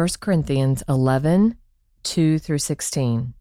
1 0.00 0.08
Corinthians 0.18 0.82
11, 0.88 1.58
2 2.04 2.38
through 2.38 2.56
16. 2.56 3.34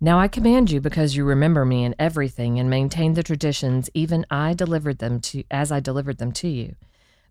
Now 0.00 0.20
I 0.20 0.28
command 0.28 0.70
you 0.70 0.80
because 0.80 1.16
you 1.16 1.24
remember 1.24 1.64
me 1.64 1.82
in 1.82 1.96
everything 1.98 2.60
and 2.60 2.70
maintain 2.70 3.14
the 3.14 3.24
traditions 3.24 3.90
even 3.92 4.24
I 4.30 4.54
delivered 4.54 4.98
them 4.98 5.18
to 5.22 5.42
as 5.50 5.72
I 5.72 5.80
delivered 5.80 6.18
them 6.18 6.30
to 6.30 6.46
you. 6.46 6.76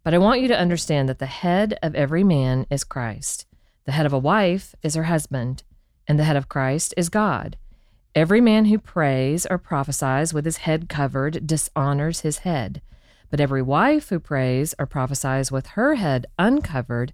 But 0.03 0.13
I 0.13 0.17
want 0.17 0.41
you 0.41 0.49
to 0.49 0.59
understand 0.59 1.07
that 1.07 1.19
the 1.19 1.25
head 1.25 1.79
of 1.81 1.95
every 1.95 2.25
man 2.25 2.67
is 2.69 2.83
Christ. 2.83 3.45
The 3.85 3.93
head 3.93 4.05
of 4.05 4.11
a 4.11 4.19
wife 4.19 4.75
is 4.83 4.95
her 4.95 5.03
husband, 5.03 5.63
and 6.05 6.19
the 6.19 6.25
head 6.25 6.35
of 6.35 6.49
Christ 6.49 6.93
is 6.97 7.07
God. 7.07 7.55
Every 8.13 8.41
man 8.41 8.65
who 8.65 8.77
prays 8.77 9.45
or 9.45 9.57
prophesies 9.57 10.33
with 10.33 10.43
his 10.43 10.57
head 10.57 10.89
covered 10.89 11.47
dishonors 11.47 12.19
his 12.19 12.39
head. 12.39 12.81
But 13.29 13.39
every 13.39 13.61
wife 13.61 14.09
who 14.09 14.19
prays 14.19 14.75
or 14.77 14.85
prophesies 14.85 15.49
with 15.49 15.67
her 15.67 15.95
head 15.95 16.25
uncovered 16.37 17.13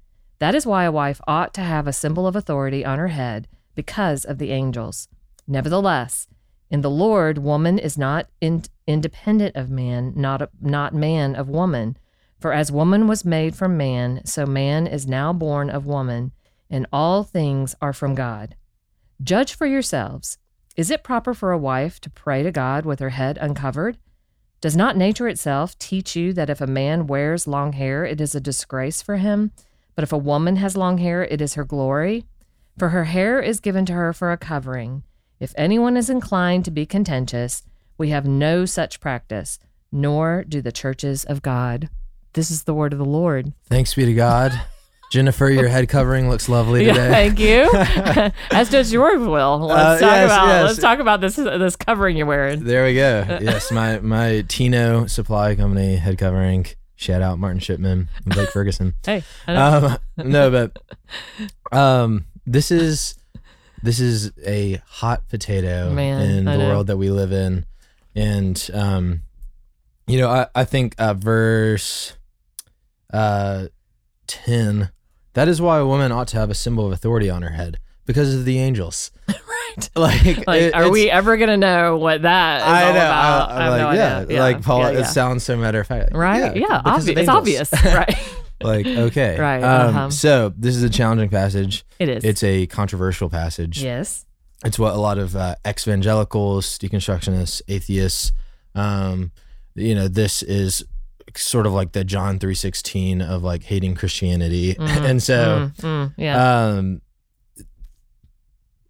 That 0.41 0.55
is 0.55 0.65
why 0.65 0.85
a 0.85 0.91
wife 0.91 1.21
ought 1.27 1.53
to 1.53 1.61
have 1.61 1.85
a 1.85 1.93
symbol 1.93 2.25
of 2.25 2.35
authority 2.35 2.83
on 2.83 2.97
her 2.97 3.09
head, 3.09 3.47
because 3.75 4.25
of 4.25 4.39
the 4.39 4.49
angels. 4.49 5.07
Nevertheless, 5.47 6.27
in 6.71 6.81
the 6.81 6.89
Lord, 6.89 7.37
woman 7.37 7.77
is 7.77 7.95
not 7.95 8.25
in, 8.41 8.63
independent 8.87 9.55
of 9.55 9.69
man, 9.69 10.13
not, 10.15 10.49
not 10.59 10.95
man 10.95 11.35
of 11.35 11.47
woman. 11.47 11.95
For 12.39 12.53
as 12.53 12.71
woman 12.71 13.07
was 13.07 13.23
made 13.23 13.55
from 13.55 13.77
man, 13.77 14.25
so 14.25 14.47
man 14.47 14.87
is 14.87 15.05
now 15.05 15.31
born 15.31 15.69
of 15.69 15.85
woman, 15.85 16.31
and 16.71 16.87
all 16.91 17.23
things 17.23 17.75
are 17.79 17.93
from 17.93 18.15
God. 18.15 18.55
Judge 19.21 19.53
for 19.53 19.67
yourselves. 19.67 20.39
Is 20.75 20.89
it 20.89 21.03
proper 21.03 21.35
for 21.35 21.51
a 21.51 21.57
wife 21.59 22.01
to 22.01 22.09
pray 22.09 22.41
to 22.41 22.51
God 22.51 22.83
with 22.83 22.99
her 22.99 23.11
head 23.11 23.37
uncovered? 23.39 23.99
Does 24.59 24.75
not 24.75 24.97
nature 24.97 25.27
itself 25.27 25.77
teach 25.77 26.15
you 26.15 26.33
that 26.33 26.49
if 26.49 26.61
a 26.61 26.65
man 26.65 27.05
wears 27.05 27.45
long 27.45 27.73
hair, 27.73 28.05
it 28.05 28.19
is 28.19 28.33
a 28.33 28.41
disgrace 28.41 29.03
for 29.03 29.17
him? 29.17 29.51
But 29.95 30.03
if 30.03 30.11
a 30.13 30.17
woman 30.17 30.55
has 30.57 30.77
long 30.77 30.97
hair, 30.99 31.23
it 31.23 31.41
is 31.41 31.55
her 31.55 31.63
glory? 31.65 32.25
For 32.77 32.89
her 32.89 33.05
hair 33.05 33.39
is 33.41 33.59
given 33.59 33.85
to 33.87 33.93
her 33.93 34.13
for 34.13 34.31
a 34.31 34.37
covering. 34.37 35.03
If 35.39 35.53
anyone 35.57 35.97
is 35.97 36.09
inclined 36.09 36.65
to 36.65 36.71
be 36.71 36.85
contentious, 36.85 37.63
we 37.97 38.09
have 38.09 38.25
no 38.25 38.65
such 38.65 38.99
practice, 38.99 39.59
nor 39.91 40.43
do 40.47 40.61
the 40.61 40.71
churches 40.71 41.25
of 41.25 41.41
God. 41.41 41.89
This 42.33 42.49
is 42.49 42.63
the 42.63 42.73
word 42.73 42.93
of 42.93 42.99
the 42.99 43.05
Lord. 43.05 43.51
Thanks 43.69 43.93
be 43.93 44.05
to 44.05 44.13
God. 44.13 44.59
Jennifer, 45.11 45.49
your 45.49 45.67
head 45.67 45.89
covering 45.89 46.29
looks 46.29 46.47
lovely 46.47 46.85
Yeah, 46.85 46.93
today. 46.93 47.09
thank 47.09 47.39
you. 47.39 47.69
As 48.57 48.69
does 48.69 48.93
yours, 48.93 49.19
Will. 49.19 49.59
Let's 49.59 50.01
Uh, 50.01 50.05
talk 50.07 50.15
yes, 50.15 50.25
about 50.31 50.47
yes. 50.47 50.63
let's 50.67 50.79
talk 50.79 50.99
about 50.99 51.19
this 51.19 51.35
this 51.35 51.75
covering 51.75 52.15
you're 52.15 52.25
wearing. 52.25 52.63
There 52.63 52.85
we 52.85 52.93
go. 52.93 53.25
Yes, 53.41 53.71
my 53.73 53.99
my 53.99 54.45
Tino 54.47 55.07
Supply 55.07 55.55
Company 55.55 55.97
head 55.97 56.17
covering. 56.17 56.65
Shout 57.01 57.23
out 57.23 57.39
Martin 57.39 57.59
Shipman 57.59 58.09
and 58.25 58.33
Blake 58.35 58.51
Ferguson. 58.51 58.93
Hey, 59.03 59.23
Um, 59.47 59.97
no, 60.17 60.51
but 60.51 61.75
um, 61.75 62.25
this 62.45 62.69
is 62.69 63.15
this 63.81 63.99
is 63.99 64.31
a 64.45 64.79
hot 64.85 65.27
potato 65.27 65.91
Man, 65.91 66.21
in 66.21 66.47
I 66.47 66.51
the 66.57 66.57
know. 66.63 66.69
world 66.69 66.87
that 66.87 66.97
we 66.97 67.09
live 67.09 67.31
in, 67.31 67.65
and 68.15 68.69
um, 68.75 69.21
you 70.05 70.19
know, 70.19 70.29
I 70.29 70.45
I 70.53 70.63
think 70.63 70.93
uh, 70.99 71.15
verse 71.15 72.13
uh 73.11 73.65
ten. 74.27 74.91
That 75.33 75.47
is 75.47 75.59
why 75.59 75.79
a 75.79 75.85
woman 75.87 76.11
ought 76.11 76.27
to 76.29 76.37
have 76.37 76.51
a 76.51 76.53
symbol 76.55 76.85
of 76.85 76.91
authority 76.91 77.31
on 77.31 77.41
her 77.41 77.51
head 77.53 77.79
because 78.11 78.35
of 78.35 78.45
the 78.45 78.59
angels. 78.59 79.11
right. 79.27 79.37
Like, 79.95 80.45
Like, 80.47 80.61
it- 80.63 80.73
are 80.75 80.89
we 80.91 81.09
ever 81.09 81.37
gonna 81.37 81.55
know 81.55 81.95
what 81.97 82.23
that 82.23 82.57
is 82.61 82.67
I 82.67 82.83
all 82.87 82.93
know. 82.93 82.99
about? 82.99 83.49
I, 83.51 83.55
I 83.57 83.63
have 83.63 83.73
am 83.73 83.79
no 83.79 83.85
like, 83.87 83.95
yeah, 83.95 84.17
idea. 84.19 84.39
like 84.41 84.61
Paul. 84.63 84.81
yeah, 84.93 84.99
It 84.99 85.05
sounds 85.05 85.43
so 85.43 85.55
matter 85.55 85.79
of 85.79 85.87
fact. 85.87 86.13
right. 86.13 86.55
Yeah, 86.57 86.81
because 86.83 87.07
obvi- 87.07 87.17
it's 87.17 87.29
obvious. 87.29 87.71
right. 87.85 88.17
like 88.61 88.85
okay, 88.85 89.39
Right, 89.39 89.63
Um, 89.63 89.95
uh-huh. 89.95 90.09
So 90.09 90.53
this 90.57 90.75
is 90.75 90.83
a 90.83 90.89
challenging 90.89 91.29
passage. 91.29 91.85
It 91.99 92.09
is. 92.09 92.23
It's 92.25 92.43
a 92.43 92.67
controversial 92.67 93.29
passage. 93.29 93.81
yes. 93.81 94.25
It's 94.65 94.77
what 94.77 94.93
a 94.93 94.97
lot 94.97 95.17
of 95.17 95.35
uh, 95.35 95.55
ex-evangelicals, 95.65 96.77
deconstructionists, 96.77 97.61
atheists, 97.67 98.31
um, 98.75 99.31
you 99.73 99.95
know, 99.95 100.07
this 100.07 100.43
is 100.43 100.83
sort 101.35 101.65
of 101.65 101.71
like 101.73 101.93
the 101.93 102.03
John 102.03 102.39
three 102.39 102.55
sixteen 102.55 103.21
of 103.21 103.41
like 103.41 103.63
hating 103.63 103.95
Christianity, 103.95 104.75
Mhm. 104.75 105.09
and 105.09 105.23
so 105.23 105.71
Mm, 105.79 105.81
mm, 105.81 106.13
yeah. 106.17 106.65
um, 106.67 107.01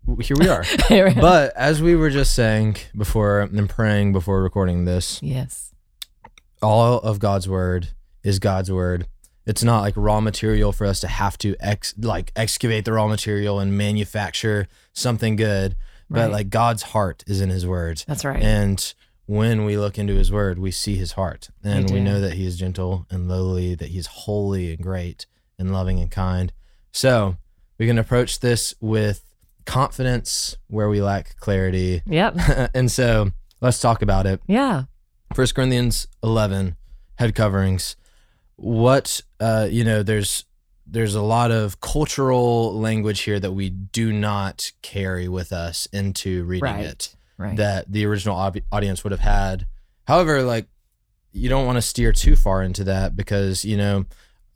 here 0.21 0.37
we 0.37 0.47
are. 0.47 0.63
but 1.13 1.55
as 1.55 1.81
we 1.81 1.95
were 1.95 2.09
just 2.09 2.33
saying 2.35 2.77
before 2.95 3.41
and 3.41 3.69
praying 3.69 4.13
before 4.13 4.41
recording 4.41 4.85
this, 4.85 5.21
yes. 5.21 5.73
all 6.61 6.99
of 6.99 7.19
God's 7.19 7.47
word 7.47 7.89
is 8.23 8.39
God's 8.39 8.71
word. 8.71 9.07
It's 9.45 9.63
not 9.63 9.81
like 9.81 9.95
raw 9.97 10.19
material 10.21 10.71
for 10.71 10.85
us 10.85 10.99
to 10.99 11.07
have 11.07 11.37
to 11.39 11.55
ex 11.59 11.95
like 11.97 12.31
excavate 12.35 12.85
the 12.85 12.93
raw 12.93 13.07
material 13.07 13.59
and 13.59 13.75
manufacture 13.77 14.67
something 14.93 15.35
good. 15.35 15.75
But 16.09 16.19
Right. 16.23 16.31
like 16.31 16.49
God's 16.49 16.83
heart 16.83 17.23
is 17.25 17.39
in 17.41 17.49
his 17.49 17.65
word. 17.65 18.03
That's 18.05 18.25
right. 18.25 18.41
And 18.43 18.93
when 19.27 19.63
we 19.65 19.77
look 19.77 19.97
into 19.97 20.15
his 20.15 20.29
word, 20.31 20.59
we 20.59 20.69
see 20.71 20.95
his 20.97 21.13
heart. 21.13 21.49
And 21.63 21.89
we 21.89 22.01
know 22.01 22.19
that 22.19 22.33
he 22.33 22.45
is 22.45 22.57
gentle 22.57 23.07
and 23.09 23.29
lowly, 23.29 23.75
that 23.75 23.89
he's 23.89 24.07
holy 24.07 24.73
and 24.73 24.83
great 24.83 25.25
and 25.57 25.71
loving 25.71 25.99
and 25.99 26.11
kind. 26.11 26.51
So 26.91 27.37
we 27.77 27.87
can 27.87 27.97
approach 27.97 28.41
this 28.41 28.73
with 28.81 29.30
confidence 29.65 30.57
where 30.67 30.89
we 30.89 31.01
lack 31.01 31.35
clarity. 31.37 32.01
yep. 32.05 32.35
and 32.73 32.91
so 32.91 33.31
let's 33.61 33.79
talk 33.79 34.01
about 34.01 34.25
it. 34.25 34.41
Yeah. 34.47 34.83
First 35.33 35.55
Corinthians 35.55 36.07
11 36.23 36.75
head 37.15 37.35
coverings. 37.35 37.95
What 38.57 39.21
uh 39.39 39.67
you 39.71 39.83
know 39.83 40.03
there's 40.03 40.45
there's 40.85 41.15
a 41.15 41.21
lot 41.21 41.51
of 41.51 41.79
cultural 41.79 42.77
language 42.77 43.21
here 43.21 43.39
that 43.39 43.53
we 43.53 43.69
do 43.69 44.11
not 44.11 44.71
carry 44.81 45.27
with 45.27 45.51
us 45.53 45.85
into 45.93 46.43
reading 46.43 46.63
Right. 46.65 46.85
it 46.85 47.15
Right. 47.37 47.55
that 47.57 47.91
the 47.91 48.05
original 48.05 48.35
ob- 48.37 48.57
audience 48.71 49.03
would 49.03 49.11
have 49.11 49.21
had. 49.21 49.65
However, 50.07 50.43
like 50.43 50.67
you 51.31 51.49
don't 51.49 51.65
want 51.65 51.77
to 51.77 51.81
steer 51.81 52.11
too 52.11 52.35
far 52.35 52.61
into 52.61 52.83
that 52.83 53.15
because 53.15 53.63
you 53.65 53.77
know 53.77 54.05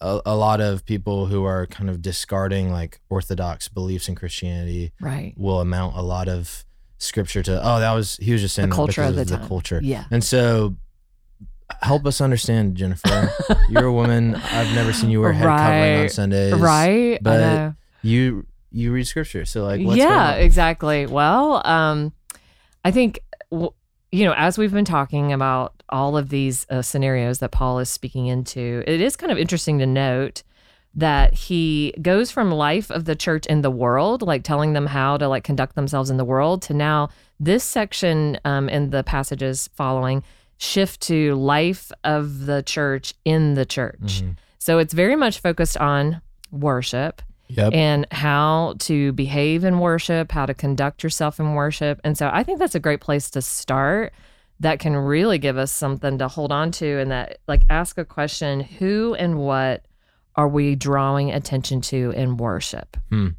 a, 0.02 0.22
a 0.26 0.36
lot 0.36 0.62
of 0.62 0.86
people 0.86 1.28
who 1.28 1.44
are 1.46 1.66
kind 1.68 1.90
of 1.90 2.02
discarding 2.02 2.72
like 2.72 3.00
orthodox 3.10 3.68
beliefs 3.68 4.08
in 4.10 4.16
Christianity 4.16 4.92
right. 5.00 5.34
will 5.38 5.62
amount 5.62 5.96
a 5.96 6.02
lot 6.02 6.28
of 6.28 6.66
scripture 6.98 7.44
to 7.44 7.60
oh 7.62 7.80
that 7.80 7.92
was 7.94 8.18
he 8.18 8.32
was 8.32 8.42
just 8.42 8.56
saying 8.56 8.70
The 8.70 8.76
culture 8.76 9.04
of 9.04 9.16
the 9.16 9.26
the 9.26 9.38
culture 9.38 9.80
Yeah. 9.84 10.06
and 10.12 10.24
so 10.24 10.76
help 11.82 12.06
us 12.06 12.22
understand 12.22 12.76
Jennifer 12.76 13.32
you're 13.70 13.86
a 13.86 13.94
woman 13.94 14.36
I've 14.36 14.74
never 14.76 14.94
seen 14.94 15.10
you 15.10 15.22
wear 15.22 15.34
head 15.34 15.46
covering 15.46 15.94
on 15.96 16.00
Right. 16.02 16.12
Sundays 16.12 16.54
Right. 16.54 17.20
but 17.22 17.74
you 18.02 18.46
you 18.72 18.92
read 18.92 19.08
scripture 19.08 19.46
so 19.46 19.64
like 19.64 19.82
what's 19.82 19.98
yeah, 19.98 20.34
exactly. 20.34 21.06
Well, 21.06 21.62
um, 21.66 22.12
I 22.84 22.92
think 22.92 23.20
w- 23.50 23.72
you 24.16 24.24
know, 24.24 24.34
as 24.38 24.58
we've 24.58 24.72
been 24.72 24.86
talking 24.86 25.34
about 25.34 25.84
all 25.90 26.16
of 26.16 26.30
these 26.30 26.66
uh, 26.70 26.82
scenarios 26.82 27.40
that 27.40 27.52
Paul 27.52 27.80
is 27.80 27.90
speaking 27.90 28.28
into, 28.28 28.82
it 28.88 29.02
is 29.02 29.18
kind 29.18 29.30
of 29.30 29.38
interesting 29.38 29.80
to 29.80 29.86
note 29.86 30.42
that 30.94 31.34
he 31.34 31.94
goes 32.02 32.32
from 32.32 32.50
life 32.50 32.90
of 32.90 33.04
the 33.04 33.16
church 33.16 33.46
in 33.48 33.62
the 33.62 33.70
world, 33.70 34.22
like 34.22 34.44
telling 34.44 34.72
them 34.72 34.86
how 34.86 35.18
to 35.18 35.28
like 35.28 35.44
conduct 35.44 35.76
themselves 35.76 36.10
in 36.10 36.16
the 36.16 36.24
world, 36.24 36.62
to 36.62 36.74
now 36.74 37.10
this 37.42 37.66
section 37.66 38.40
um, 38.46 38.70
in 38.70 38.92
the 38.92 39.04
passages 39.04 39.70
following 39.76 40.24
shift 40.58 41.02
to 41.02 41.36
life 41.36 41.92
of 42.06 42.46
the 42.46 42.64
church 42.64 43.14
in 43.26 43.56
the 43.56 43.66
church. 43.66 44.24
Mhm. 44.24 44.38
So 44.60 44.80
it's 44.80 44.94
very 44.94 45.18
much 45.18 45.40
focused 45.40 45.76
on 45.78 46.22
worship 46.52 47.22
yep 47.48 47.74
and 47.74 48.08
how 48.12 48.76
to 48.80 49.12
behave 49.14 49.64
in 49.64 49.80
worship, 49.80 50.32
how 50.32 50.46
to 50.46 50.54
conduct 50.54 51.04
yourself 51.04 51.40
in 51.40 51.54
worship. 51.54 52.00
And 52.04 52.18
so 52.18 52.30
I 52.32 52.44
think 52.44 52.60
that's 52.60 52.76
a 52.76 52.80
great 52.80 53.02
place 53.02 53.30
to 53.32 53.42
start 53.42 54.14
that 54.60 54.80
can 54.80 54.96
really 54.96 55.38
give 55.38 55.58
us 55.58 55.72
something 55.72 56.18
to 56.18 56.28
hold 56.28 56.52
on 56.52 56.72
to 56.72 57.00
and 57.00 57.12
that 57.12 57.40
like 57.48 57.64
ask 57.70 57.98
a 57.98 58.06
question, 58.06 58.62
who 58.62 59.14
and 59.16 59.38
what 59.38 59.86
are 60.36 60.48
we 60.48 60.76
drawing 60.76 61.32
attention 61.32 61.82
to 61.82 62.12
in 62.12 62.38
worship? 62.38 62.98
Hmm. 63.10 63.30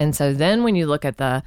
And 0.00 0.14
so 0.14 0.32
then 0.32 0.62
when 0.62 0.76
you 0.76 0.86
look 0.86 1.04
at 1.04 1.16
the 1.16 1.42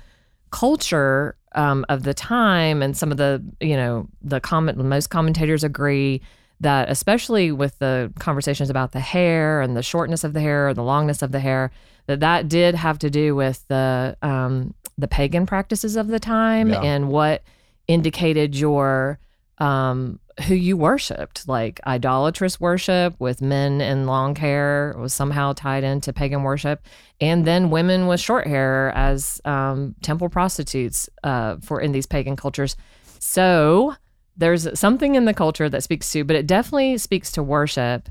culture 0.52 1.36
um, 1.54 1.86
of 1.90 2.04
the 2.04 2.14
time 2.14 2.82
and 2.82 2.96
some 2.96 3.12
of 3.12 3.18
the, 3.18 3.44
you 3.60 3.76
know, 3.76 4.08
the 4.22 4.40
comment 4.40 4.78
most 4.78 5.10
commentators 5.10 5.64
agree 5.64 6.22
that 6.62 6.90
especially 6.90 7.52
with 7.52 7.78
the 7.80 8.14
conversations 8.20 8.70
about 8.70 8.92
the 8.94 9.00
hair 9.00 9.62
and 9.62 9.76
the 9.76 9.84
shortness 9.84 10.24
of 10.24 10.34
the 10.34 10.42
hair 10.42 10.68
or 10.70 10.74
the 10.74 10.82
longness 10.84 11.22
of 11.22 11.32
the 11.32 11.40
hair, 11.40 11.72
that 12.08 12.20
that 12.22 12.48
did 12.48 12.76
have 12.76 12.98
to 13.00 13.10
do 13.10 13.36
with 13.36 13.68
the 13.68 14.16
um, 14.22 14.74
the 14.98 15.08
pagan 15.08 15.46
practices 15.46 15.96
of 15.96 16.08
the 16.08 16.20
time 16.20 16.70
Yeah. 16.70 16.82
and 16.82 17.10
what 17.10 17.44
indicated 17.88 18.56
your 18.56 19.20
um, 19.58 20.20
who 20.48 20.56
you 20.56 20.76
worshipped, 20.78 21.48
like 21.48 21.80
idolatrous 21.86 22.60
worship 22.60 23.14
with 23.20 23.42
men 23.42 23.82
in 23.82 24.06
long 24.08 24.36
hair 24.36 24.96
was 24.98 25.14
somehow 25.14 25.54
tied 25.54 25.84
into 25.84 26.14
pagan 26.14 26.42
worship, 26.44 26.84
and 27.20 27.46
then 27.46 27.70
women 27.70 28.08
with 28.08 28.20
short 28.20 28.48
hair 28.48 28.92
as 28.96 29.42
um, 29.46 29.94
temple 30.02 30.30
prostitutes 30.30 31.10
uh, 31.24 31.58
for 31.62 31.80
in 31.82 31.92
these 31.92 32.08
pagan 32.08 32.36
cultures. 32.36 32.76
So 33.20 33.96
there's 34.38 34.80
something 34.80 35.16
in 35.16 35.26
the 35.26 35.34
culture 35.34 35.70
that 35.70 35.84
speaks 35.84 36.12
to, 36.14 36.24
but 36.24 36.36
it 36.36 36.48
definitely 36.48 36.98
speaks 36.98 37.32
to 37.34 37.44
worship. 37.44 38.10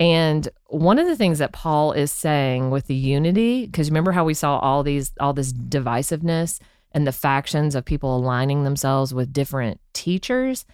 And 0.00 0.48
one 0.68 0.98
of 0.98 1.06
the 1.06 1.16
things 1.16 1.38
that 1.38 1.52
Paul 1.52 1.92
is 1.92 2.10
saying 2.10 2.70
with 2.70 2.86
the 2.86 2.94
unity, 2.94 3.66
because 3.66 3.90
remember 3.90 4.12
how 4.12 4.24
we 4.24 4.34
saw 4.34 4.58
all 4.58 4.82
these 4.82 5.12
all 5.20 5.32
this 5.32 5.52
divisiveness 5.52 6.58
and 6.92 7.06
the 7.06 7.12
factions 7.12 7.74
of 7.74 7.84
people 7.84 8.16
aligning 8.16 8.64
themselves 8.64 9.14
with 9.14 9.32
different 9.32 9.80
teachers. 9.92 10.64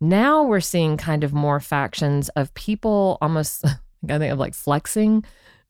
Now 0.00 0.42
we're 0.44 0.60
seeing 0.60 0.96
kind 0.96 1.24
of 1.24 1.32
more 1.32 1.60
factions 1.60 2.28
of 2.30 2.54
people 2.54 3.18
almost 3.20 3.64
I 4.08 4.18
think 4.18 4.32
of 4.32 4.38
like 4.38 4.54
flexing 4.54 5.24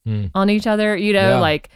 Hmm. 0.07 0.27
on 0.35 0.49
each 0.49 0.67
other, 0.67 0.97
you 0.97 1.13
know, 1.13 1.31
Yeah. 1.31 1.41
like 1.41 1.71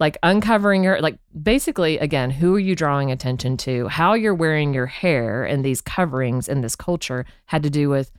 like 0.00 0.16
uncovering 0.22 0.84
your 0.84 1.00
like 1.00 1.18
basically 1.40 1.98
again, 1.98 2.30
who 2.30 2.54
are 2.54 2.60
you 2.60 2.74
drawing 2.74 3.10
attention 3.10 3.56
to? 3.58 3.88
How 3.88 4.14
you're 4.14 4.34
wearing 4.34 4.72
your 4.72 4.86
hair 4.86 5.44
and 5.44 5.64
these 5.64 5.80
coverings 5.80 6.48
in 6.48 6.60
this 6.60 6.76
culture 6.76 7.24
had 7.46 7.62
to 7.64 7.70
do 7.70 7.88
with 7.88 8.10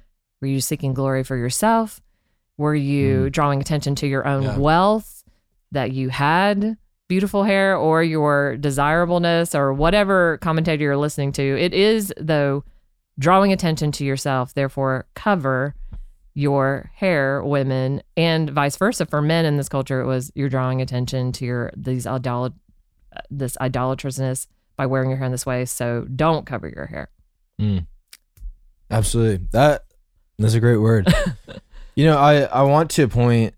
were 0.42 0.48
you 0.48 0.62
seeking 0.62 0.94
glory 0.94 1.24
for 1.24 1.38
yourself? 1.38 2.02
Were 2.58 2.76
you 2.76 3.24
hmm. 3.24 3.28
drawing 3.30 3.62
attention 3.62 3.96
to 3.96 4.08
your 4.08 4.28
own 4.28 4.44
Yeah. 4.44 4.58
wealth 4.58 5.24
that 5.72 5.92
you 5.92 6.10
had 6.10 6.78
beautiful 7.08 7.44
hair 7.44 7.76
or 7.76 8.04
your 8.04 8.58
desirableness 8.58 9.56
or 9.56 9.74
whatever 9.74 10.38
commentator 10.40 10.84
you're 10.84 10.98
listening 10.98 11.31
to? 11.34 11.60
It 11.60 11.74
is 11.74 12.14
though 12.18 12.64
drawing 13.18 13.52
attention 13.54 13.92
to 13.94 14.06
yourself, 14.06 14.54
therefore 14.54 15.06
cover 15.14 15.76
your 16.39 16.89
hair, 16.95 17.44
women, 17.44 18.01
and 18.15 18.50
vice 18.50 18.77
versa. 18.77 19.06
For 19.06 19.21
men 19.21 19.45
in 19.45 19.57
this 19.57 19.68
culture, 19.68 20.00
it 20.00 20.06
was 20.06 20.31
you're 20.36 20.50
drawing 20.50 20.81
attention 20.81 21.31
to 21.33 21.45
your 21.45 21.71
these 21.75 22.07
idol 22.07 22.51
this 23.30 23.57
idolatrousness 23.59 24.47
by 24.77 24.86
wearing 24.86 25.09
your 25.09 25.18
hair 25.18 25.25
in 25.25 25.31
this 25.31 25.45
way. 25.45 25.65
So 25.65 26.06
don't 26.15 26.45
cover 26.45 26.69
your 26.69 26.86
hair. 26.86 27.09
Mm. 27.59 27.88
Absolutely. 28.89 29.47
That 29.51 29.83
that's 30.38 30.53
a 30.53 30.62
great 30.62 30.77
word. 30.77 31.13
you 31.95 32.06
know, 32.06 32.18
I 32.18 32.44
I 32.44 32.62
want 32.62 32.89
to 32.92 33.07
point 33.09 33.53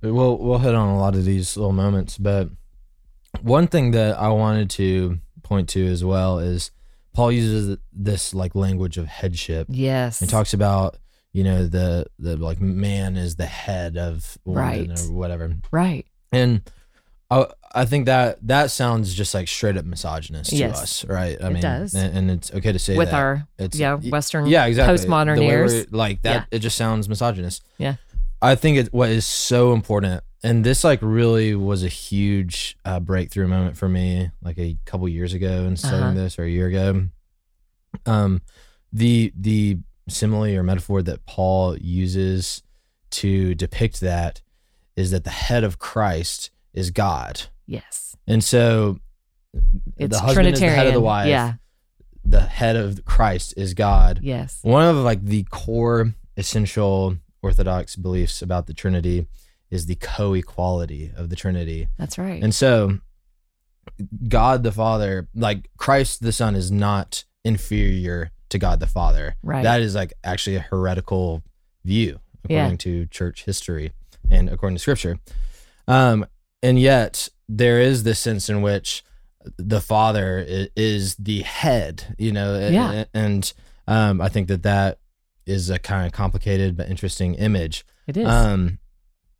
we'll 0.00 0.38
we'll 0.38 0.58
hit 0.58 0.74
on 0.74 0.88
a 0.88 0.98
lot 0.98 1.14
of 1.14 1.26
these 1.26 1.56
little 1.56 1.72
moments, 1.72 2.16
but 2.16 2.48
one 3.42 3.66
thing 3.66 3.90
that 3.90 4.18
I 4.18 4.28
wanted 4.28 4.70
to 4.70 5.18
point 5.42 5.68
to 5.70 5.86
as 5.86 6.02
well 6.02 6.38
is 6.38 6.70
Paul 7.12 7.30
uses 7.30 7.76
this 7.92 8.32
like 8.32 8.54
language 8.54 8.96
of 8.96 9.06
headship. 9.06 9.66
Yes. 9.68 10.20
He 10.20 10.26
talks 10.26 10.54
about, 10.54 10.96
you 11.32 11.44
know, 11.44 11.66
the 11.66 12.06
the 12.18 12.36
like 12.36 12.60
man 12.60 13.16
is 13.16 13.36
the 13.36 13.46
head 13.46 13.96
of 13.96 14.36
woman 14.44 14.62
Right. 14.88 15.00
or 15.00 15.12
whatever. 15.12 15.54
right. 15.70 16.06
And 16.32 16.62
I 17.30 17.46
I 17.72 17.84
think 17.84 18.06
that 18.06 18.38
that 18.48 18.70
sounds 18.72 19.14
just 19.14 19.32
like 19.34 19.46
straight 19.46 19.76
up 19.76 19.84
misogynist 19.84 20.50
to 20.50 20.64
us, 20.64 21.04
right? 21.04 21.36
I 21.40 21.46
It 21.46 21.52
mean, 21.52 21.62
does. 21.62 21.94
And, 21.94 22.16
and 22.18 22.30
it's 22.32 22.52
okay 22.52 22.72
to 22.72 22.78
say 22.80 22.96
With 22.96 23.10
that. 23.10 23.16
our 23.16 23.46
It's 23.58 23.78
yeah, 23.78 23.94
Western 23.94 24.46
yeah, 24.46 24.66
exactly. 24.66 24.96
postmodern 25.06 25.40
ears. 25.40 25.92
like 25.92 26.22
that. 26.22 26.48
It 26.50 26.58
just 26.60 26.76
sounds 26.76 27.08
misogynist. 27.08 27.62
Yeah. 27.78 27.94
I 28.42 28.54
think 28.56 28.78
it 28.78 28.92
what 28.92 29.10
is 29.10 29.26
so 29.26 29.72
important, 29.74 30.24
and 30.42 30.64
this 30.64 30.82
like 30.82 30.98
really 31.02 31.54
was 31.54 31.84
a 31.84 31.88
huge 31.88 32.76
uh, 32.86 32.98
breakthrough 32.98 33.46
moment 33.46 33.76
for 33.76 33.86
me, 33.88 34.30
like 34.42 34.58
a 34.58 34.78
couple 34.86 35.06
years 35.08 35.34
ago, 35.34 35.64
in 35.66 35.76
studying 35.76 36.02
Uh-huh. 36.02 36.14
this 36.14 36.38
or 36.38 36.44
a 36.44 36.48
year 36.48 36.66
ago. 36.66 37.08
Um, 38.06 38.40
the 38.92 39.32
the 39.38 39.78
simile 40.10 40.56
or 40.56 40.62
metaphor 40.62 41.02
that 41.02 41.24
Paul 41.26 41.76
uses 41.78 42.62
to 43.10 43.54
depict 43.54 44.00
that 44.00 44.42
is 44.96 45.10
that 45.10 45.24
the 45.24 45.30
head 45.30 45.64
of 45.64 45.78
Christ 45.78 46.50
is 46.72 46.90
God, 46.90 47.42
Yes. 47.66 48.16
and 48.26 48.42
so 48.44 48.98
It's 49.96 50.16
the 50.16 50.22
husband 50.22 50.46
is 50.48 50.54
the 50.54 50.58
Trinitarian. 50.58 50.74
head 50.78 50.86
of 50.88 50.92
the 50.94 51.00
wife. 51.00 51.28
Yeah. 51.28 51.54
The 52.24 52.42
head 52.42 52.76
of 52.76 53.04
Christ 53.04 53.54
is 53.56 53.74
God. 53.74 54.20
Yes. 54.22 54.58
One 54.62 54.84
of 54.86 54.96
like 54.96 55.24
the 55.24 55.42
core 55.44 56.14
essential 56.36 57.16
orthodox 57.42 57.96
beliefs 57.96 58.42
about 58.42 58.66
the 58.66 58.74
Trinity 58.74 59.26
is 59.70 59.86
the 59.86 59.94
co-equality 59.96 61.10
of 61.16 61.30
the 61.30 61.36
Trinity. 61.36 61.88
That's 61.98 62.18
right. 62.18 62.42
And 62.42 62.54
so 62.54 62.98
God 64.28 64.62
the 64.62 64.72
Father, 64.72 65.28
like 65.34 65.68
Christ 65.76 66.22
the 66.22 66.32
Son 66.32 66.54
is 66.54 66.70
not 66.70 67.24
inferior 67.44 68.30
to 68.50 68.58
God 68.58 68.80
the 68.80 68.86
Father. 68.86 69.36
right. 69.42 69.62
That 69.62 69.80
is 69.80 69.94
like 69.94 70.12
actually 70.22 70.56
a 70.56 70.60
heretical 70.60 71.42
view 71.84 72.20
according 72.44 72.72
Yeah. 72.72 72.76
to 72.78 73.06
church 73.06 73.44
history 73.44 73.92
and 74.30 74.48
according 74.48 74.76
to 74.76 74.80
scripture. 74.80 75.18
Um, 75.88 76.26
and 76.62 76.78
yet 76.78 77.28
there 77.48 77.80
is 77.80 78.02
this 78.04 78.18
sense 78.18 78.48
in 78.48 78.62
which 78.62 79.02
the 79.56 79.80
father 79.80 80.44
is 80.76 81.14
the 81.16 81.40
head, 81.42 82.14
you 82.18 82.30
know, 82.32 82.58
Yeah. 82.68 83.04
and 83.14 83.52
um, 83.88 84.20
I 84.20 84.28
think 84.28 84.48
that 84.48 84.62
that 84.62 84.98
is 85.46 85.70
a 85.70 85.78
kind 85.78 86.06
of 86.06 86.12
complicated 86.12 86.76
but 86.76 86.88
interesting 86.88 87.34
image. 87.34 87.84
it 88.06 88.16
is. 88.16 88.26
Um, 88.28 88.78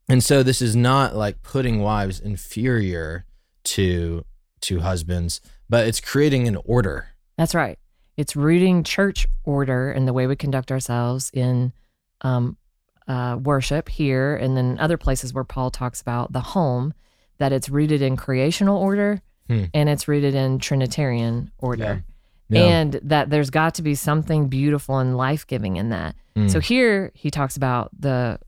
and 0.09 0.25
so 0.25 0.43
this 0.43 0.61
is 0.63 0.75
not 0.75 1.15
like 1.15 1.43
putting 1.43 1.81
wives 1.81 2.19
inferior 2.21 3.27
to 3.65 4.25
to 4.63 4.81
husbands, 4.81 5.41
but 5.69 5.87
it's 5.87 6.01
creating 6.01 6.47
an 6.49 6.57
order. 6.65 7.09
That's 7.39 7.55
right. 7.55 7.79
It's 8.21 8.37
rooting 8.37 8.85
church 8.85 9.27
order 9.45 9.91
and 9.91 10.07
the 10.07 10.13
way 10.13 10.27
we 10.27 10.37
conduct 10.37 10.71
ourselves 10.71 11.31
in 11.33 11.73
um, 12.21 12.57
uh, 13.09 13.39
worship 13.43 13.89
here 13.89 14.37
and 14.37 14.57
then 14.57 14.79
other 14.79 14.97
places 14.97 15.33
where 15.33 15.45
Paul 15.45 15.71
talks 15.71 16.01
about 16.01 16.33
the 16.33 16.41
home, 16.41 16.93
that 17.39 17.53
it's 17.53 17.69
rooted 17.69 18.03
in 18.03 18.17
creational 18.17 18.77
order 18.77 19.23
Hmm. 19.51 19.65
and 19.75 19.89
it's 19.89 20.07
rooted 20.07 20.37
in 20.37 20.61
Trinitarian 20.61 21.51
order. 21.59 22.05
Yeah. 22.49 22.61
And 22.63 22.93
that 23.03 23.31
there's 23.31 23.51
got 23.51 23.75
to 23.75 23.83
be 23.83 23.97
something 23.97 24.47
beautiful 24.47 24.99
and 24.99 25.17
life 25.17 25.45
giving 25.45 25.77
in 25.77 25.89
that. 25.89 26.15
Mm. 26.37 26.49
So 26.51 26.61
here 26.61 27.11
he 27.15 27.33
talks 27.33 27.57
about 27.57 27.91
the, 27.99 28.39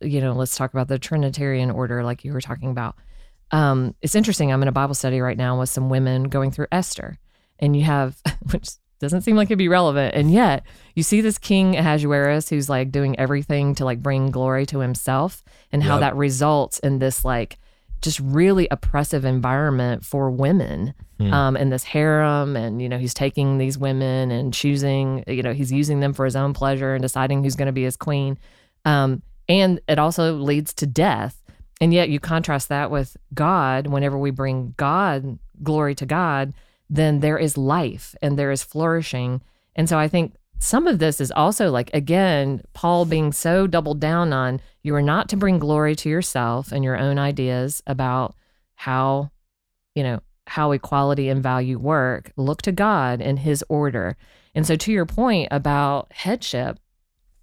you 0.00 0.20
know, 0.20 0.34
let's 0.34 0.56
talk 0.56 0.72
about 0.72 0.86
the 0.86 1.00
Trinitarian 1.00 1.70
order, 1.70 2.04
like 2.04 2.24
you 2.24 2.32
were 2.32 2.40
talking 2.40 2.70
about. 2.70 2.94
Um, 3.50 3.96
it's 4.02 4.14
interesting. 4.14 4.52
I'm 4.52 4.62
in 4.62 4.68
a 4.68 4.72
Bible 4.72 4.94
study 4.94 5.20
right 5.20 5.36
now 5.36 5.58
with 5.58 5.68
some 5.68 5.90
women 5.90 6.24
going 6.24 6.52
through 6.52 6.66
Esther, 6.70 7.18
and 7.58 7.76
you 7.76 7.82
have, 7.82 8.20
which 8.52 8.68
doesn't 9.02 9.20
seem 9.22 9.36
like 9.36 9.48
it'd 9.48 9.58
be 9.58 9.68
relevant, 9.68 10.14
and 10.14 10.32
yet 10.32 10.64
you 10.94 11.02
see 11.02 11.20
this 11.20 11.36
King 11.36 11.76
Ahasuerus 11.76 12.48
who's 12.48 12.70
like 12.70 12.90
doing 12.90 13.18
everything 13.18 13.74
to 13.74 13.84
like 13.84 14.02
bring 14.02 14.30
glory 14.30 14.64
to 14.66 14.78
himself, 14.78 15.42
and 15.70 15.82
how 15.82 15.94
Yep. 15.96 16.00
that 16.00 16.16
results 16.16 16.78
in 16.78 16.98
this 16.98 17.24
like 17.24 17.58
just 18.00 18.18
really 18.20 18.66
oppressive 18.70 19.24
environment 19.24 20.04
for 20.04 20.30
women 20.30 20.94
Hmm. 21.20 21.32
um, 21.32 21.56
in 21.56 21.68
this 21.68 21.84
harem 21.84 22.56
and 22.56 22.80
you 22.82 22.88
know 22.88 22.98
he's 22.98 23.14
taking 23.14 23.58
these 23.58 23.76
women 23.78 24.30
and 24.32 24.52
choosing 24.52 25.22
you 25.28 25.42
know 25.42 25.52
he's 25.52 25.70
using 25.70 26.00
them 26.00 26.12
for 26.14 26.24
his 26.24 26.34
own 26.34 26.52
pleasure 26.54 26.94
and 26.94 27.02
deciding 27.02 27.44
who's 27.44 27.54
going 27.54 27.66
to 27.66 27.72
be 27.72 27.84
his 27.84 27.96
queen 27.96 28.38
um, 28.86 29.22
and 29.48 29.78
it 29.86 29.98
also 30.00 30.34
leads 30.34 30.72
to 30.74 30.86
death 30.86 31.40
and 31.80 31.92
yet 31.94 32.08
you 32.08 32.18
contrast 32.18 32.70
that 32.70 32.90
with 32.90 33.16
god 33.34 33.86
whenever 33.86 34.18
we 34.18 34.30
bring 34.32 34.74
god 34.78 35.38
glory 35.62 35.94
to 35.94 36.06
god 36.06 36.54
then 36.92 37.20
there 37.20 37.38
is 37.38 37.56
life 37.56 38.14
and 38.20 38.38
there 38.38 38.50
is 38.50 38.62
flourishing. 38.62 39.40
And 39.74 39.88
so 39.88 39.98
i 39.98 40.06
think 40.08 40.34
some 40.58 40.86
of 40.86 40.98
this 40.98 41.20
is 41.20 41.32
also 41.32 41.70
like 41.70 41.90
again 41.92 42.62
paul 42.72 43.04
being 43.04 43.32
so 43.32 43.66
doubled 43.66 43.98
down 43.98 44.32
on 44.32 44.60
you 44.82 44.94
are 44.94 45.02
not 45.02 45.28
to 45.28 45.36
bring 45.36 45.58
glory 45.58 45.96
to 45.96 46.08
yourself 46.08 46.70
and 46.70 46.84
your 46.84 46.96
own 46.96 47.18
ideas 47.18 47.82
about 47.86 48.36
how 48.74 49.30
you 49.94 50.02
know 50.02 50.20
how 50.48 50.72
equality 50.72 51.28
and 51.28 51.42
value 51.42 51.78
work. 51.78 52.32
Look 52.36 52.62
to 52.62 52.72
god 52.72 53.22
and 53.22 53.38
his 53.38 53.64
order. 53.68 54.16
And 54.54 54.66
so 54.66 54.76
to 54.76 54.92
your 54.92 55.06
point 55.06 55.48
about 55.50 56.12
headship 56.12 56.78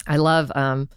i 0.07 0.17
love 0.17 0.51
um 0.55 0.87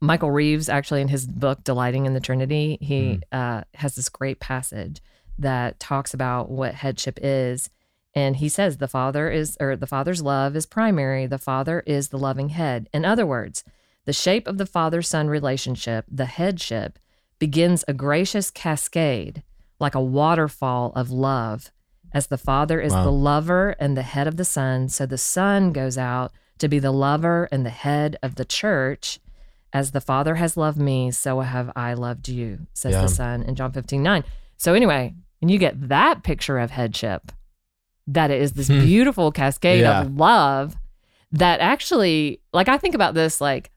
michael 0.00 0.30
reeves 0.30 0.68
actually 0.68 1.00
in 1.00 1.08
his 1.08 1.26
book 1.26 1.62
delighting 1.64 2.04
in 2.04 2.14
the 2.14 2.20
trinity 2.20 2.78
he 2.80 3.20
uh, 3.30 3.62
has 3.74 3.94
this 3.94 4.08
great 4.08 4.40
passage 4.40 5.00
that 5.38 5.78
talks 5.80 6.12
about 6.14 6.50
what 6.50 6.74
headship 6.74 7.18
is 7.22 7.70
and 8.14 8.36
he 8.36 8.48
says 8.48 8.76
the 8.76 8.88
father 8.88 9.30
is 9.30 9.56
or 9.60 9.76
the 9.76 9.86
father's 9.86 10.22
love 10.22 10.54
is 10.56 10.66
primary 10.66 11.26
the 11.26 11.38
father 11.38 11.82
is 11.86 12.08
the 12.08 12.18
loving 12.18 12.50
head 12.50 12.88
in 12.92 13.04
other 13.04 13.24
words 13.26 13.64
the 14.04 14.12
shape 14.12 14.46
of 14.46 14.58
the 14.58 14.66
father 14.66 15.02
son 15.02 15.28
relationship 15.28 16.04
the 16.10 16.26
headship 16.26 16.98
begins 17.38 17.84
a 17.88 17.92
gracious 17.94 18.50
cascade 18.50 19.42
like 19.80 19.94
a 19.94 20.00
waterfall 20.00 20.92
of 20.94 21.10
love 21.10 21.70
as 22.12 22.26
the 22.26 22.38
father 22.38 22.80
is 22.80 22.92
Wow. 22.92 23.04
the 23.04 23.12
lover 23.12 23.70
and 23.80 23.96
the 23.96 24.02
head 24.02 24.26
of 24.26 24.36
the 24.36 24.44
son 24.44 24.88
so 24.88 25.06
the 25.06 25.18
son 25.18 25.72
goes 25.72 25.96
out 25.96 26.32
to 26.58 26.68
be 26.68 26.78
the 26.78 26.92
lover 26.92 27.48
and 27.50 27.66
the 27.66 27.70
head 27.70 28.16
of 28.22 28.36
the 28.36 28.44
church. 28.44 29.18
As 29.72 29.90
the 29.90 30.02
Father 30.02 30.36
has 30.36 30.56
loved 30.56 30.78
me, 30.78 31.10
so 31.10 31.40
have 31.40 31.72
I 31.74 31.94
loved 31.94 32.28
you, 32.28 32.66
says 32.72 32.92
Yeah. 32.92 33.02
the 33.02 33.08
Son 33.08 33.42
in 33.42 33.54
John 33.56 33.72
15 33.72 34.00
9. 34.00 34.22
So, 34.58 34.74
anyway, 34.74 35.14
when 35.40 35.48
you 35.48 35.58
get 35.58 35.88
that 35.88 36.22
picture 36.22 36.58
of 36.58 36.70
headship, 36.70 37.32
that 38.06 38.30
it 38.30 38.40
is 38.40 38.52
this 38.52 38.68
Hmm. 38.68 38.80
beautiful 38.84 39.32
cascade 39.32 39.80
Yeah. 39.82 40.02
of 40.02 40.16
love 40.16 40.76
that 41.32 41.60
actually, 41.60 42.40
like, 42.52 42.68
I 42.68 42.76
think 42.78 42.94
about 42.94 43.14
this, 43.14 43.40
like, 43.40 43.70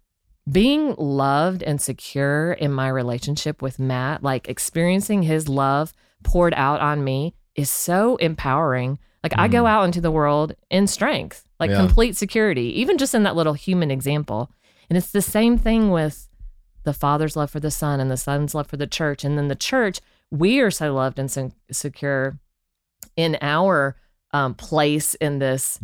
being 0.52 0.94
loved 0.98 1.64
and 1.64 1.82
secure 1.82 2.54
in 2.54 2.72
my 2.72 2.88
relationship 2.88 3.62
with 3.62 3.80
Matt, 3.80 4.22
like 4.22 4.48
experiencing 4.48 5.24
his 5.24 5.50
love 5.50 5.92
poured 6.24 6.54
out 6.56 6.82
on 6.82 7.04
me 7.04 7.34
is 7.56 7.70
so 7.72 8.16
empowering. 8.18 9.00
Like 9.24 9.34
I 9.40 9.48
go 9.48 9.64
Mm. 9.64 9.70
out 9.70 9.84
into 9.86 10.02
the 10.02 10.12
world 10.12 10.54
in 10.70 10.86
strength, 10.86 11.48
like 11.60 11.72
Yeah. 11.72 11.78
complete 11.78 12.16
security, 12.16 12.80
even 12.80 13.00
just 13.00 13.16
in 13.16 13.24
that 13.24 13.36
little 13.36 13.54
human 13.54 13.90
example. 13.90 14.52
And 14.88 14.98
it's 14.98 15.12
the 15.12 15.22
same 15.22 15.58
thing 15.58 15.90
with 15.90 16.30
the 16.84 16.94
Father's 16.94 17.36
love 17.36 17.50
for 17.50 17.60
the 17.60 17.72
Son 17.72 18.00
and 18.00 18.12
the 18.12 18.18
Son's 18.18 18.54
love 18.54 18.68
for 18.68 18.78
the 18.78 18.86
church. 18.86 19.24
And 19.24 19.36
then 19.40 19.48
the 19.48 19.56
church, 19.56 20.00
we 20.30 20.60
are 20.60 20.70
so 20.70 20.94
loved 20.94 21.18
and 21.18 21.32
so 21.32 21.52
secure 21.72 22.38
in 23.18 23.36
our 23.42 23.96
um, 24.36 24.54
place 24.54 25.14
in 25.16 25.40
this 25.40 25.80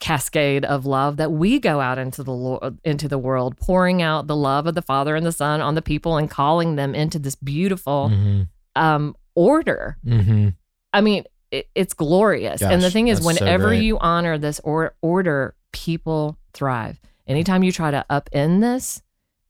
cascade 0.00 0.64
of 0.66 0.84
love 0.84 1.16
that 1.16 1.32
we 1.32 1.58
go 1.58 1.80
out 1.80 1.96
into 1.96 2.22
the 2.22 2.32
Lord, 2.32 2.78
into 2.84 3.08
the 3.08 3.16
world, 3.18 3.56
pouring 3.56 4.02
out 4.02 4.26
the 4.26 4.36
love 4.36 4.66
of 4.66 4.74
the 4.74 4.82
Father 4.82 5.16
and 5.16 5.24
the 5.24 5.32
Son 5.32 5.62
on 5.62 5.74
the 5.74 5.80
people 5.82 6.18
and 6.18 6.28
calling 6.30 6.76
them 6.76 6.94
into 6.94 7.18
this 7.18 7.34
beautiful 7.34 8.10
Mm-hmm. 8.12 8.42
um, 8.82 9.16
order. 9.34 9.96
Mm-hmm. 10.04 10.48
I 10.92 11.00
mean, 11.00 11.24
it, 11.50 11.68
it's 11.74 11.94
glorious. 11.94 12.60
and 12.62 12.82
the 12.82 12.90
thing 12.90 13.08
is, 13.08 13.20
that's 13.24 13.38
so 13.38 13.44
whenever 13.44 13.72
you 13.72 13.98
honor 13.98 14.36
this 14.36 14.60
or, 14.64 14.94
order, 15.00 15.54
people 15.72 16.36
thrive. 16.52 17.00
Anytime 17.26 17.62
you 17.62 17.72
try 17.72 17.90
to 17.90 18.04
upend 18.10 18.60
this 18.60 19.02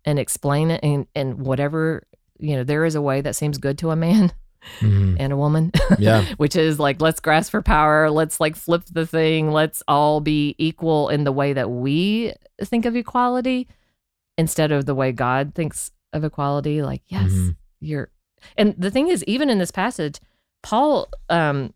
and 0.04 0.18
explain 0.18 0.70
it, 0.70 0.80
and, 0.84 1.06
and 1.16 1.40
whatever, 1.40 2.06
you 2.38 2.54
know, 2.56 2.64
there 2.64 2.84
is 2.84 2.94
a 2.94 3.02
way 3.02 3.20
that 3.20 3.34
seems 3.34 3.58
good 3.58 3.78
to 3.78 3.90
a 3.90 3.96
man 3.96 4.32
Mm-hmm. 4.80 5.16
and 5.18 5.32
a 5.32 5.36
woman, 5.36 5.72
Yeah. 5.98 6.24
which 6.36 6.56
is 6.56 6.78
like, 6.78 7.00
let's 7.00 7.20
grasp 7.20 7.50
for 7.50 7.62
power. 7.62 8.10
Let's 8.10 8.40
like 8.40 8.56
flip 8.56 8.84
the 8.90 9.06
thing. 9.06 9.50
Let's 9.50 9.82
all 9.88 10.20
be 10.20 10.54
equal 10.58 11.08
in 11.08 11.24
the 11.24 11.32
way 11.32 11.52
that 11.52 11.70
we 11.70 12.32
think 12.62 12.84
of 12.84 12.94
equality 12.96 13.68
instead 14.38 14.72
of 14.72 14.84
the 14.86 14.94
way 14.94 15.12
God 15.12 15.54
thinks 15.54 15.90
of 16.12 16.24
equality. 16.24 16.82
Like, 16.82 17.02
yes, 17.06 17.30
Mhm. 17.30 17.56
you're 17.80 18.10
and 18.56 18.74
the 18.76 18.90
thing 18.90 19.08
is 19.08 19.24
even 19.24 19.48
in 19.50 19.58
this 19.58 19.70
passage 19.70 20.20
paul 20.62 21.08
um 21.30 21.72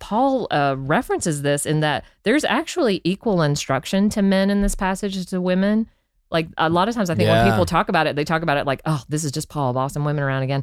paul 0.00 0.46
uh 0.50 0.74
references 0.78 1.42
this 1.42 1.64
in 1.64 1.80
that 1.80 2.04
there's 2.24 2.44
actually 2.44 3.00
equal 3.04 3.40
instruction 3.42 4.10
to 4.10 4.20
men 4.20 4.50
in 4.50 4.60
this 4.60 4.74
passage 4.74 5.16
as 5.16 5.24
to 5.26 5.40
women 5.40 5.86
like 6.30 6.46
a 6.58 6.68
lot 6.68 6.88
of 6.88 6.94
times 6.94 7.08
i 7.10 7.14
think 7.14 7.28
when 7.28 7.50
people 7.50 7.64
talk 7.64 7.88
about 7.88 8.06
it 8.06 8.16
they 8.16 8.24
talk 8.24 8.42
about 8.42 8.58
it 8.58 8.66
like 8.66 8.82
oh 8.84 9.02
this 9.08 9.24
is 9.24 9.32
just 9.32 9.48
paul 9.48 9.72
bossing 9.72 10.04
women 10.04 10.22
around 10.22 10.42
again 10.42 10.62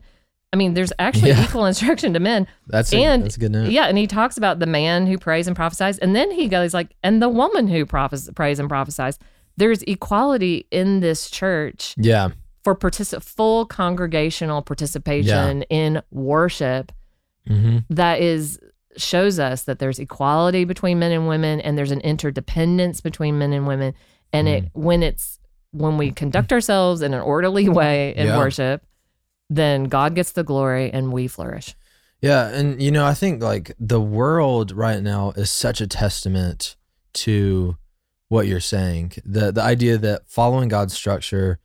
i 0.54 0.56
mean 0.56 0.74
there's 0.74 0.94
actually 1.00 1.30
Yeah. 1.30 1.44
equal 1.44 1.66
instruction 1.66 2.14
to 2.14 2.20
men 2.20 2.48
That's 2.68 2.92
a, 2.94 3.04
And- 3.04 3.24
that's 3.24 3.38
a 3.38 3.40
good 3.40 3.52
note. 3.52 3.72
yeah 3.72 3.86
and 3.86 3.98
he 3.98 4.08
talks 4.08 4.38
about 4.38 4.60
the 4.60 4.66
man 4.66 5.08
who 5.08 5.18
prays 5.18 5.48
and 5.48 5.56
prophesies 5.56 5.98
and 6.00 6.16
then 6.16 6.32
he 6.32 6.48
goes 6.48 6.74
like 6.74 6.96
and 7.04 7.22
the 7.22 7.30
woman 7.30 7.68
who 7.68 7.86
prophes- 7.86 8.30
prays 8.36 8.60
and 8.60 8.70
prophesies 8.70 9.20
there's 9.58 9.82
equality 9.84 10.68
in 10.72 11.00
this 11.00 11.30
church 11.30 11.94
Yeah. 11.98 12.30
for 12.64 12.76
partici- 12.76 13.22
full 13.24 13.66
congregational 13.66 14.62
participation 14.62 15.64
in 15.64 16.02
worship 16.12 16.92
Mm-hmm. 17.50 17.78
that 17.92 18.22
is 18.22 18.60
shows 18.98 19.38
us 19.38 19.64
that 19.64 19.78
there's 19.78 20.00
equality 20.00 20.64
between 20.66 20.98
men 20.98 21.12
and 21.12 21.28
women 21.28 21.62
and 21.62 21.78
there's 21.78 21.92
an 21.92 22.00
interdependence 22.02 23.02
between 23.02 23.38
men 23.38 23.54
and 23.54 23.68
women 23.68 23.94
and 24.34 24.48
it 24.48 24.70
when 24.74 25.04
it's 25.04 25.38
when 25.72 25.98
we 26.00 26.10
conduct 26.12 26.52
ourselves 26.52 27.04
in 27.04 27.14
an 27.14 27.22
orderly 27.22 27.70
way 27.70 28.16
in 28.16 28.26
Yeah. 28.28 28.38
worship 28.40 28.84
then 29.50 29.86
God 29.86 30.16
gets 30.16 30.32
the 30.32 30.44
glory 30.44 30.92
and 30.92 31.12
we 31.14 31.28
flourish. 31.28 31.76
Yeah, 32.22 32.48
and 32.48 32.82
you 32.82 32.92
know, 32.92 33.06
I 33.06 33.14
think 33.14 33.44
like 33.44 33.74
the 33.80 34.02
world 34.02 34.72
right 34.72 35.02
now 35.02 35.32
is 35.36 35.52
such 35.52 35.82
a 35.82 35.88
testament 35.88 36.76
to 37.16 37.78
what 38.30 38.48
you're 38.48 38.60
saying. 38.60 39.14
The 39.24 39.52
the 39.52 39.62
idea 39.62 39.98
that 40.00 40.28
following 40.28 40.70
God's 40.70 40.94
structure 40.94 41.60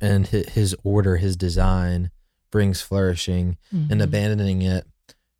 and 0.00 0.26
his 0.26 0.74
order, 0.82 1.16
his 1.18 1.36
design 1.36 2.10
brings 2.50 2.80
flourishing 2.80 3.56
and 3.70 4.00
Mhm. 4.00 4.02
abandoning 4.02 4.62
it 4.62 4.86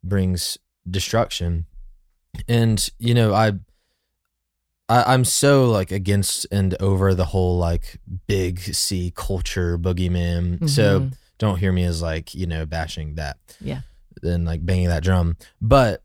brings 0.05 0.59
destruction. 0.89 1.67
And 2.49 2.89
you 2.99 3.15
know, 3.15 3.33
I 3.33 3.53
I, 4.89 5.15
I'm 5.15 5.25
so 5.25 5.71
like 5.71 5.91
against 5.93 6.47
and 6.51 6.75
over 6.81 7.15
the 7.15 7.27
whole 7.27 7.57
like 7.59 7.99
big 8.27 8.61
C 8.61 9.13
culture 9.15 9.79
boogeyman. 9.79 10.69
So 10.69 11.01
Mhm. 11.01 11.13
Don't 11.41 11.59
hear 11.59 11.73
me 11.73 11.83
as 11.83 12.01
like, 12.01 12.35
you 12.35 12.47
know, 12.47 12.65
bashing 12.65 13.17
that. 13.17 13.39
Yeah. 13.61 13.81
And 14.23 14.45
like 14.45 14.65
banging 14.65 14.89
that 14.89 15.03
drum. 15.03 15.37
But 15.61 16.05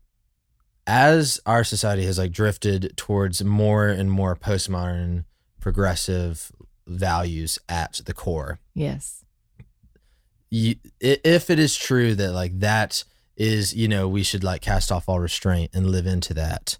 as 0.86 1.38
our 1.46 1.62
society 1.62 2.04
has 2.06 2.18
like 2.18 2.32
drifted 2.32 2.94
towards 2.96 3.44
more 3.44 3.86
and 3.86 4.10
more 4.10 4.34
postmodern 4.34 5.24
progressive 5.60 6.50
values 6.86 7.58
at 7.68 8.00
the 8.06 8.14
core, 8.14 8.58
yes. 8.74 9.24
you, 10.50 10.76
if 11.00 11.50
it 11.50 11.58
is 11.58 11.76
true 11.76 12.14
that 12.14 12.32
like 12.32 12.58
that 12.60 13.04
is 13.36 13.74
you 13.74 13.86
know 13.86 14.08
we 14.08 14.22
should 14.22 14.42
like 14.42 14.62
cast 14.62 14.90
off 14.90 15.08
all 15.08 15.20
restraint 15.20 15.70
and 15.74 15.90
live 15.90 16.06
into 16.06 16.32
that 16.32 16.78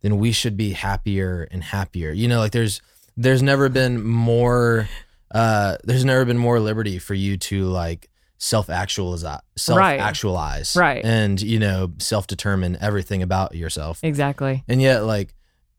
then 0.00 0.18
we 0.18 0.32
should 0.32 0.56
be 0.56 0.72
happier 0.72 1.46
and 1.50 1.62
happier 1.64 2.12
you 2.12 2.26
know 2.26 2.38
like 2.38 2.52
there's 2.52 2.80
there's 3.14 3.42
never 3.42 3.68
been 3.68 4.02
more 4.02 4.88
uh 5.32 5.76
there's 5.84 6.04
never 6.04 6.24
been 6.24 6.38
more 6.38 6.58
liberty 6.60 6.98
for 6.98 7.14
you 7.14 7.36
to 7.36 7.64
like 7.66 8.08
self 8.38 8.70
actualize 8.70 9.22
self 9.56 9.78
actualize 9.80 10.76
Right. 10.76 11.04
and 11.04 11.40
you 11.40 11.58
know 11.58 11.92
self 11.98 12.26
determine 12.26 12.78
everything 12.80 13.22
about 13.22 13.54
yourself 13.54 14.00
Exactly. 14.02 14.64
and 14.68 14.80
yet 14.80 15.04
like 15.04 15.34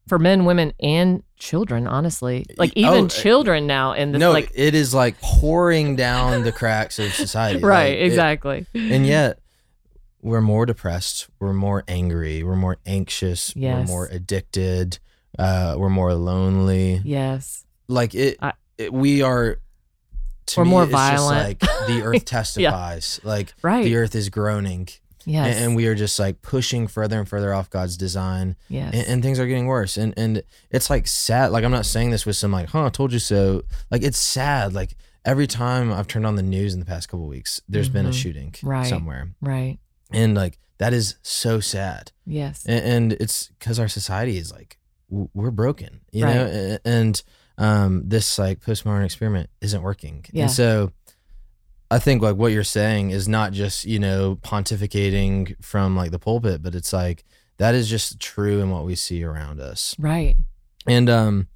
For 0.08 0.20
men, 0.20 0.46
women, 0.46 0.74
and 0.82 1.22
children, 1.38 1.88
honestly. 1.88 2.46
Like 2.58 2.72
Oh, 2.76 2.80
even 2.82 3.06
uh, 3.06 3.10
children 3.10 3.66
now 3.68 3.94
in 3.94 4.12
this 4.12 4.20
no 4.20 4.32
like 4.34 4.52
it 4.56 4.74
is 4.76 4.94
like 4.94 5.22
pouring 5.22 5.96
down 5.96 6.44
the 6.44 6.52
cracks 6.52 7.00
of 7.00 7.14
society 7.14 7.60
Right, 7.64 7.92
Like, 7.92 8.00
it- 8.00 8.06
exactly. 8.06 8.66
and 8.74 9.06
yet 9.18 9.40
we're 10.22 10.42
more 10.42 10.66
depressed 10.66 11.30
we're 11.40 11.54
more 11.54 11.84
angry 11.88 12.44
we're 12.44 12.58
more 12.58 12.78
anxious 12.86 13.54
we're 13.56 13.84
more 13.86 14.08
addicted 14.12 15.00
uh 15.38 15.76
we're 15.78 15.90
more 15.90 16.14
lonely 16.14 17.00
yes. 17.06 17.64
like 17.88 18.14
it, 18.16 18.36
I- 18.42 18.52
it 18.80 18.92
we 18.94 19.22
are 19.22 19.60
to 20.48 20.60
We're 20.60 20.66
me, 20.66 20.70
more 20.72 20.86
violent. 20.88 21.62
like 21.62 21.88
the 21.88 22.02
earth 22.06 22.26
testifies 22.26 23.20
like 23.24 23.54
Right. 23.62 23.84
the 23.84 23.96
earth 23.98 24.16
is 24.16 24.30
groaning 24.30 24.88
yes. 25.26 25.56
and, 25.56 25.66
and 25.66 25.76
we 25.76 25.86
are 25.88 25.94
just 25.96 26.18
like 26.20 26.42
pushing 26.42 26.88
further 26.88 27.20
and 27.20 27.28
further 27.30 27.54
off 27.54 27.70
god's 27.70 27.98
design 27.98 28.56
yes. 28.68 28.94
and, 28.96 29.08
and 29.08 29.24
things 29.24 29.40
are 29.40 29.46
getting 29.46 29.68
worse 29.68 29.96
and 29.98 30.14
and 30.18 30.42
it's 30.72 30.90
like 30.90 31.06
sad 31.08 31.52
like 31.52 31.64
i'm 31.64 31.72
not 31.72 31.86
saying 31.86 32.10
this 32.10 32.26
with 32.26 32.36
some 32.36 32.52
like 32.52 32.70
huh 32.70 32.86
i 32.86 32.90
told 32.90 33.14
you 33.14 33.20
so 33.20 33.62
like 33.92 34.02
it's 34.02 34.18
sad 34.18 34.74
like 34.74 34.96
every 35.26 35.46
time 35.46 35.92
i've 35.94 36.08
turned 36.08 36.26
on 36.26 36.36
the 36.36 36.42
news 36.44 36.74
in 36.74 36.80
the 36.80 36.86
past 36.86 37.10
couple 37.10 37.28
weeks 37.28 37.62
there's 37.70 37.90
been 37.90 38.06
a 38.08 38.10
Mhm. 38.10 38.14
shooting 38.22 38.56
Right. 38.64 38.88
somewhere 38.88 39.30
right. 39.42 39.78
and 40.12 40.34
like 40.34 40.58
that 40.80 40.94
is 40.94 41.16
so 41.22 41.60
sad 41.60 42.12
Yes. 42.26 42.66
and, 42.66 42.84
and 42.86 43.14
it's 43.14 43.50
because 43.60 43.78
our 43.80 43.90
society 43.90 44.38
is 44.38 44.52
like 44.52 44.78
we're 45.10 45.52
broken 45.52 46.00
you 46.12 46.24
Right. 46.26 46.36
know 46.36 46.78
and 46.86 47.22
um 47.60 48.02
this 48.06 48.40
like 48.40 48.60
postmodern 48.62 49.06
experiment 49.06 49.50
isn't 49.62 49.82
working 49.84 50.26
Yeah. 50.32 50.44
and 50.44 50.52
so 50.52 50.92
i 51.92 52.00
think 52.00 52.22
like 52.24 52.36
what 52.38 52.52
you're 52.52 52.64
saying 52.64 53.12
is 53.12 53.28
not 53.28 53.52
just 53.52 53.86
you 53.86 54.00
know 54.00 54.38
pontificating 54.42 55.56
from 55.64 55.96
like 55.96 56.12
the 56.12 56.20
pulpit 56.20 56.64
but 56.64 56.74
it's 56.74 56.94
like 56.94 57.24
that 57.58 57.76
is 57.76 57.90
just 57.90 58.20
true 58.20 58.60
in 58.62 58.70
what 58.72 58.86
we 58.86 58.96
see 58.96 59.24
around 59.24 59.60
us 59.60 59.96
right. 60.00 60.36
and 60.88 61.10
um 61.10 61.48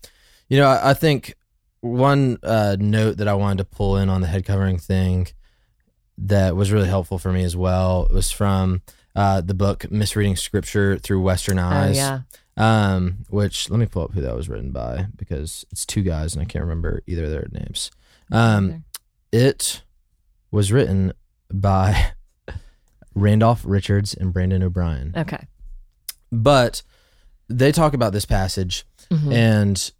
you 0.50 0.58
know 0.60 0.68
i, 0.68 0.92
I 0.92 0.94
think 0.94 1.34
one 1.82 2.38
uh 2.44 2.76
note 2.80 3.18
that 3.18 3.28
i 3.28 3.34
wanted 3.34 3.58
to 3.60 3.66
pull 3.66 3.98
in 3.98 4.10
on 4.10 4.22
the 4.22 4.28
head 4.28 4.46
covering 4.46 4.78
thing 4.78 5.28
that 6.18 6.56
was 6.56 6.72
really 6.72 6.88
helpful 6.88 7.18
for 7.18 7.32
me 7.32 7.44
as 7.44 7.56
well 7.56 8.08
was 8.12 8.30
from 8.32 8.82
uh, 9.16 9.42
the 9.42 9.54
book 9.54 9.90
Misreading 9.92 10.36
Scripture 10.36 10.98
Through 10.98 11.22
Western 11.22 11.60
Oh 11.60 11.66
Eyes. 11.68 11.98
yeah. 11.98 12.22
Um, 12.56 13.26
which 13.30 13.70
let 13.72 13.80
me 13.80 13.88
pull 13.88 14.04
up 14.04 14.14
who 14.14 14.22
that 14.22 14.36
was 14.36 14.48
written 14.48 14.72
by 14.72 15.08
because 15.16 15.66
it's 15.72 15.86
two 15.86 16.04
guys 16.04 16.34
and 16.36 16.42
I 16.42 16.46
can't 16.46 16.64
remember 16.64 17.02
either 17.08 17.24
of 17.24 17.32
their 17.32 17.48
names. 17.52 17.90
Um, 18.32 18.84
it 19.32 19.82
was 20.52 20.72
written 20.72 21.14
by 21.52 22.12
Randolph 23.16 23.64
Richards 23.66 24.14
and 24.14 24.32
Brandon 24.34 24.64
O'Brien. 24.64 25.14
okay. 25.18 25.48
But 26.32 26.82
they 27.50 27.72
talk 27.72 27.94
about 27.94 28.14
this 28.14 28.26
passage 28.26 28.86
Mhm. 29.10 29.34
and 29.34 29.92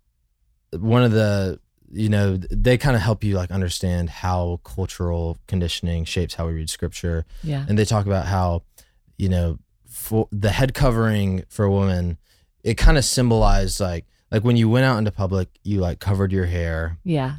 one 0.82 1.04
of 1.04 1.12
the 1.12 1.60
you 1.92 2.10
know 2.10 2.38
they 2.38 2.78
kind 2.78 2.96
of 2.96 3.02
help 3.04 3.24
you 3.24 3.36
like 3.36 3.52
understand 3.52 4.10
how 4.10 4.60
cultural 4.64 5.38
conditioning 5.48 6.06
shapes 6.06 6.34
how 6.34 6.48
we 6.48 6.54
read 6.54 6.70
scripture 6.70 7.24
yeah. 7.44 7.66
and 7.70 7.78
they 7.78 7.86
talk 7.86 8.08
about 8.08 8.26
how 8.26 8.64
you 9.18 9.30
know 9.30 9.60
for 9.88 10.28
the 10.32 10.50
head 10.50 10.74
covering 10.74 11.44
for 11.50 11.66
a 11.66 11.70
woman 11.72 12.18
it 12.64 12.76
kind 12.76 12.98
of 12.98 13.06
symbolized 13.06 13.80
like 13.80 14.06
like 14.32 14.44
when 14.44 14.58
you 14.58 14.68
went 14.70 14.86
out 14.86 14.98
into 14.98 15.12
public, 15.12 15.48
you 15.64 15.80
like 15.80 16.00
covered 16.00 16.32
your 16.32 16.46
hair, 16.48 16.98
Yeah. 17.04 17.36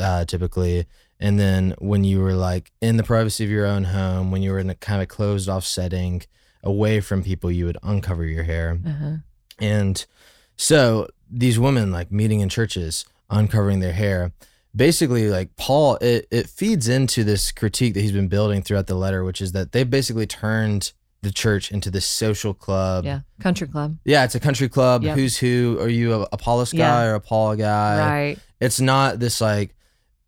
uh, 0.00 0.24
typically. 0.26 0.86
And 1.18 1.40
then 1.40 1.74
when 1.78 2.04
you 2.04 2.20
were 2.20 2.34
like 2.34 2.70
in 2.80 2.98
the 2.98 3.02
privacy 3.02 3.42
of 3.42 3.50
your 3.50 3.66
own 3.66 3.84
home, 3.84 4.30
when 4.30 4.42
you 4.42 4.52
were 4.52 4.58
in 4.60 4.70
a 4.70 4.74
kind 4.74 5.02
of 5.02 5.08
closed 5.08 5.48
off 5.48 5.64
setting 5.64 6.22
away 6.62 7.00
from 7.00 7.24
people, 7.24 7.50
you 7.50 7.64
would 7.66 7.78
uncover 7.82 8.24
your 8.24 8.44
hair. 8.44 8.78
Uh-huh. 8.86 9.16
And 9.58 10.04
so 10.56 11.08
these 11.30 11.58
women 11.58 11.90
like 11.90 12.12
meeting 12.12 12.40
in 12.40 12.48
churches, 12.48 13.04
uncovering 13.30 13.80
their 13.80 13.92
hair, 13.94 14.32
basically 14.74 15.28
like 15.30 15.56
Paul, 15.56 15.96
it, 15.96 16.28
it 16.30 16.48
feeds 16.48 16.86
into 16.86 17.24
this 17.24 17.50
critique 17.50 17.94
that 17.94 18.00
he's 18.02 18.12
been 18.12 18.28
building 18.28 18.62
throughout 18.62 18.86
the 18.86 18.94
letter, 18.94 19.24
which 19.24 19.40
is 19.40 19.52
that 19.52 19.72
they've 19.72 19.88
basically 19.88 20.26
turned 20.26 20.92
the 21.26 21.32
church 21.32 21.70
into 21.70 21.90
this 21.90 22.06
social 22.06 22.54
club. 22.54 23.04
Yeah. 23.04 23.20
Country 23.40 23.66
club. 23.66 23.98
Yeah, 24.04 24.24
it's 24.24 24.34
a 24.34 24.40
country 24.40 24.68
club. 24.68 25.02
Yep. 25.02 25.16
Who's 25.16 25.36
who? 25.36 25.78
Are 25.80 25.88
you 25.88 26.14
a 26.14 26.26
Apollos 26.32 26.72
guy 26.72 26.78
Yeah. 26.78 27.04
or 27.10 27.14
a 27.14 27.20
Paul 27.20 27.56
guy? 27.56 27.98
right. 27.98 28.38
It's 28.60 28.80
not 28.80 29.18
this 29.18 29.40
like 29.40 29.74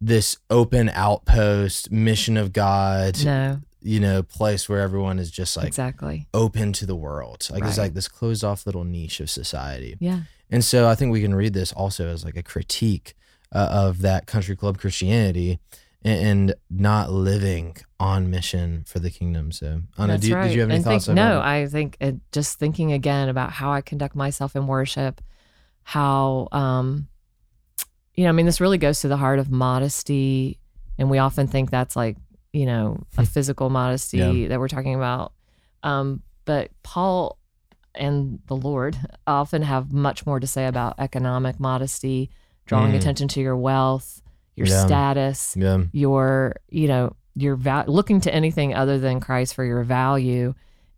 this 0.01 0.37
open 0.51 0.89
outpost 0.91 1.91
mission 1.91 2.37
of 2.37 2.53
God, 2.53 3.25
No. 3.25 3.61
you 3.81 3.99
know, 4.01 4.23
place 4.23 4.69
where 4.69 4.81
everyone 4.81 5.19
is 5.19 5.31
just 5.31 5.57
like 5.57 5.67
exactly. 5.67 6.29
open 6.35 6.73
to 6.75 6.87
the 6.87 6.95
world. 6.97 7.49
Like 7.51 7.65
it's 7.65 7.79
like 7.79 7.95
this 7.95 8.09
closed 8.09 8.45
off 8.45 8.67
little 8.67 8.85
niche 8.85 9.21
of 9.21 9.31
society. 9.31 9.97
Yeah. 10.01 10.21
And 10.51 10.65
so 10.65 10.89
I 10.89 10.95
think 10.95 11.13
we 11.13 11.21
can 11.21 11.35
read 11.35 11.53
this 11.53 11.73
also 11.73 12.07
as 12.09 12.25
like 12.25 12.37
a 12.37 12.43
critique 12.43 13.15
uh, 13.53 13.69
of 13.71 14.01
that 14.03 14.27
country 14.27 14.55
club 14.57 14.79
Christianity 14.79 15.59
and, 16.03 16.55
not 16.71 17.11
living 17.11 17.77
on 17.99 18.31
mission 18.31 18.85
for 18.87 18.99
the 19.01 19.11
kingdom. 19.11 19.51
So, 19.53 19.83
Anna, 19.99 20.13
That's 20.15 20.23
do, 20.27 20.35
right. 20.35 20.45
did 20.47 20.55
you 20.55 20.61
have 20.61 20.71
any 20.71 20.77
and 20.77 20.85
thoughts? 20.85 21.07
think, 21.07 21.17
no? 21.17 21.41
I 21.41 21.67
think 21.67 21.97
it, 22.01 22.17
just 22.33 22.59
thinking 22.59 22.93
again 22.93 23.29
about 23.29 23.51
how 23.51 23.73
I 23.73 23.81
conduct 23.81 24.15
myself 24.15 24.55
in 24.55 24.67
worship, 24.67 25.21
how, 25.83 26.49
um, 26.53 27.09
you 28.15 28.25
know, 28.25 28.31
I 28.31 28.33
mean, 28.33 28.47
this 28.47 28.61
really 28.61 28.79
goes 28.79 29.01
to 29.01 29.09
the 29.09 29.17
heart 29.17 29.39
of 29.39 29.51
modesty. 29.51 30.59
And 30.99 31.09
we 31.11 31.19
often 31.19 31.47
think 31.47 31.71
that's 31.71 31.95
like, 31.97 32.17
you 32.53 32.67
know, 32.67 33.03
a 33.17 33.25
physical 33.35 33.71
modesty 33.71 34.19
Yeah. 34.19 34.49
that 34.49 34.61
we're 34.61 34.69
talking 34.69 34.95
about. 34.95 35.33
Um, 35.83 36.23
but 36.45 36.71
Paul 36.83 37.39
and 37.95 38.41
the 38.47 38.57
Lord 38.57 38.97
often 39.27 39.63
have 39.63 39.93
much 39.93 40.27
more 40.27 40.39
to 40.41 40.47
say 40.47 40.67
about 40.67 40.95
economic 40.99 41.59
modesty, 41.61 42.31
drawing 42.67 42.93
Mm. 42.93 42.97
attention 42.97 43.29
to 43.29 43.41
your 43.41 43.57
wealth, 43.57 44.23
your 44.59 44.67
Yeah. 44.67 44.85
status, 44.87 45.55
yeah, 45.57 45.85
your 45.93 46.57
you 46.69 46.89
know 46.89 47.15
your 47.35 47.57
val- 47.57 47.85
looking 47.87 48.21
to 48.23 48.35
anything 48.35 48.75
other 48.75 48.99
than 48.99 49.21
Christ 49.21 49.55
for 49.55 49.65
your 49.65 49.85
value 49.85 50.55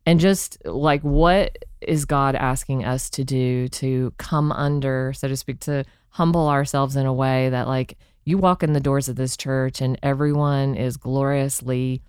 and 0.06 0.18
just 0.18 0.56
like 0.64 1.02
what 1.02 1.56
is 1.82 2.06
God 2.06 2.34
asking 2.34 2.84
us 2.84 3.10
to 3.10 3.24
do 3.24 3.68
to 3.68 4.12
come 4.16 4.50
under 4.50 5.12
so 5.12 5.28
to 5.28 5.36
speak 5.36 5.60
to 5.60 5.84
humble 6.08 6.48
ourselves 6.48 6.96
in 6.96 7.04
a 7.06 7.12
way 7.12 7.50
that 7.50 7.68
like 7.68 7.98
you 8.24 8.38
walk 8.38 8.62
in 8.62 8.72
the 8.72 8.80
doors 8.80 9.08
of 9.08 9.16
this 9.16 9.36
church 9.36 9.80
and 9.82 9.98
everyone 10.02 10.74
is 10.74 10.96
gloriously 10.96 12.00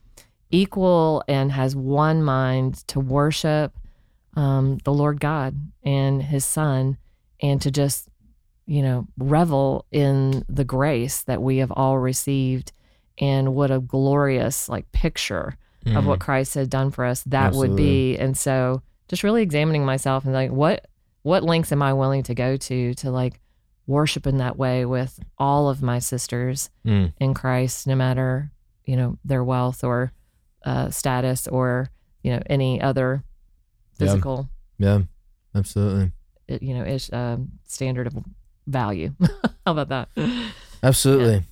equal 0.49 1.23
and 1.27 1.51
has 1.51 1.75
one 1.75 2.23
mind 2.23 2.87
to 2.87 2.99
worship 2.99 3.77
um, 4.35 4.77
the 4.85 4.93
Lord 4.93 5.19
God 5.19 5.55
and 5.83 6.23
his 6.23 6.45
son 6.45 6.97
and 7.41 7.61
to 7.61 7.71
just 7.71 8.07
you 8.71 8.81
know, 8.81 9.05
revel 9.17 9.85
in 9.91 10.45
the 10.47 10.63
grace 10.63 11.23
that 11.23 11.41
we 11.41 11.57
have 11.57 11.71
all 11.75 11.97
received 11.97 12.71
and 13.19 13.53
what 13.53 13.69
a 13.69 13.79
glorious 13.79 14.69
like 14.69 14.89
picture 14.93 15.55
of 15.85 16.03
Mhm. 16.03 16.05
what 16.05 16.19
Christ 16.21 16.55
had 16.55 16.69
done 16.69 16.89
for 16.91 17.03
us 17.03 17.21
that 17.23 17.51
would 17.53 17.75
be. 17.75 18.17
And 18.17 18.37
so 18.37 18.81
just 19.09 19.23
really 19.23 19.41
examining 19.43 19.83
myself 19.85 20.23
and 20.25 20.33
like 20.33 20.51
what 20.51 20.85
what 21.23 21.43
lengths 21.43 21.71
am 21.73 21.81
I 21.81 21.91
willing 21.93 22.23
to 22.23 22.33
go 22.33 22.55
to 22.55 22.93
to 22.93 23.11
like 23.11 23.41
worship 23.87 24.25
in 24.25 24.37
that 24.37 24.55
way 24.57 24.85
with 24.85 25.19
all 25.37 25.67
of 25.69 25.81
my 25.81 25.99
sisters 25.99 26.69
Mm. 26.85 27.11
in 27.19 27.33
Christ, 27.33 27.87
no 27.87 27.95
matter, 27.95 28.51
you 28.85 28.95
know, 28.95 29.17
their 29.25 29.43
wealth 29.43 29.83
or 29.83 30.13
uh, 30.65 30.89
status 30.91 31.45
or, 31.47 31.89
you 32.23 32.31
know, 32.31 32.41
any 32.45 32.79
other 32.81 33.23
physical, 33.99 34.49
yeah, 34.77 35.01
absolutely. 35.55 36.11
uh, 36.49 36.57
you 36.61 36.73
know, 36.73 36.85
ish, 36.85 37.11
um, 37.11 37.51
standard 37.67 38.07
of 38.07 38.15
value. 38.67 39.13
How 39.65 39.71
about 39.77 39.89
that? 39.89 40.09
Absolutely. 40.83 41.43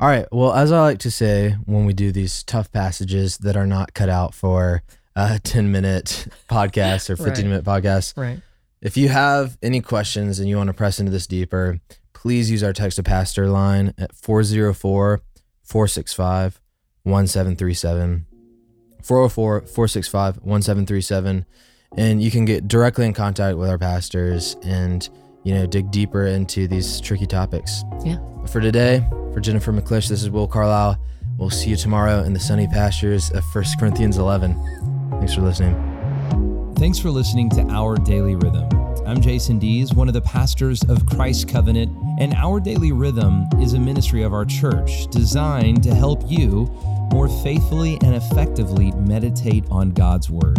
All 0.00 0.08
right. 0.08 0.26
Well, 0.32 0.52
as 0.52 0.72
I 0.72 0.80
like 0.80 0.98
to 1.00 1.10
say 1.10 1.56
when 1.66 1.84
we 1.86 1.92
do 1.92 2.10
these 2.12 2.42
tough 2.42 2.72
passages 2.72 3.38
that 3.38 3.56
are 3.56 3.66
not 3.66 3.94
cut 3.94 4.08
out 4.08 4.34
for 4.34 4.82
a 5.14 5.38
10 5.42 5.70
minute 5.70 6.26
podcast 6.48 7.08
or 7.10 7.16
15 7.16 7.26
Right. 7.34 7.44
minute 7.44 7.64
podcast, 7.64 8.16
Right. 8.16 8.40
if 8.80 8.96
you 8.96 9.08
have 9.10 9.56
any 9.62 9.80
questions 9.80 10.38
and 10.40 10.48
you 10.48 10.56
want 10.56 10.68
to 10.68 10.74
press 10.74 10.98
into 10.98 11.12
this 11.12 11.26
deeper, 11.26 11.78
please 12.12 12.50
use 12.50 12.62
our 12.62 12.72
text 12.72 12.96
to 12.96 13.02
pastor 13.02 13.46
line 13.48 13.94
at 13.98 14.14
404 14.14 15.20
465 15.62 16.60
1737. 17.04 18.26
404 19.02 19.60
465 19.62 20.36
1737. 20.42 21.46
And 21.96 22.22
you 22.22 22.30
can 22.30 22.44
get 22.44 22.66
directly 22.68 23.04
in 23.06 23.12
contact 23.12 23.58
with 23.58 23.68
our 23.68 23.78
pastors 23.78 24.56
and, 24.62 25.08
you 25.44 25.54
know, 25.54 25.66
dig 25.66 25.90
deeper 25.90 26.26
into 26.26 26.66
these 26.68 27.00
tricky 27.00 27.26
topics. 27.26 27.84
Yeah. 28.04 28.16
But 28.40 28.50
For 28.50 28.60
today, 28.60 29.06
for 29.32 29.40
Jennifer 29.40 29.72
McClish, 29.72 30.08
this 30.08 30.22
is 30.22 30.30
Will 30.30 30.46
Carlisle. 30.46 30.98
We'll 31.38 31.50
see 31.50 31.70
you 31.70 31.76
tomorrow 31.76 32.22
in 32.22 32.32
the 32.32 32.40
sunny 32.40 32.68
pastures 32.68 33.30
of 33.32 33.44
1 33.54 33.64
Corinthians 33.78 34.18
11. 34.18 34.54
Thanks 35.12 35.34
for 35.34 35.40
listening. 35.40 36.74
Thanks 36.76 36.98
for 36.98 37.10
listening 37.10 37.48
to 37.50 37.62
Our 37.68 37.96
Daily 37.96 38.34
Rhythm. 38.34 38.68
I'm 39.06 39.20
Jason 39.20 39.58
Dees, 39.58 39.94
one 39.94 40.08
of 40.08 40.14
the 40.14 40.20
pastors 40.20 40.82
of 40.84 41.06
Christ 41.06 41.48
Covenant, 41.48 41.90
and 42.18 42.34
Our 42.34 42.60
Daily 42.60 42.92
Rhythm 42.92 43.46
is 43.60 43.74
a 43.74 43.78
ministry 43.78 44.22
of 44.22 44.32
our 44.32 44.44
church 44.44 45.06
designed 45.10 45.82
to 45.82 45.94
help 45.94 46.22
you 46.26 46.66
more 47.12 47.28
faithfully 47.42 47.98
and 48.02 48.14
effectively 48.14 48.92
meditate 48.92 49.64
on 49.70 49.90
God's 49.90 50.30
Word. 50.30 50.58